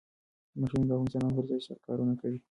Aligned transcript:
ماشینونه 0.59 0.93
د 0.97 1.01
انسانانو 1.03 1.35
پر 1.37 1.45
ځای 1.49 1.59
سخت 1.67 1.81
کارونه 1.87 2.13
کوي. 2.21 2.37